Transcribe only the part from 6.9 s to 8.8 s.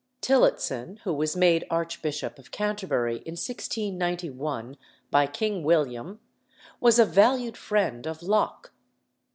a valued friend of Locke.